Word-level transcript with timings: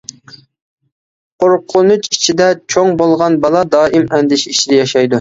قورقۇنچ 1.43 2.11
ئىچىدە 2.15 2.49
چوڭ 2.75 3.01
بولغان 3.05 3.39
بالا، 3.47 3.65
دائىم 3.79 4.13
ئەندىشە 4.15 4.53
ئىچىدە 4.57 4.85
ياشايدۇ. 4.87 5.09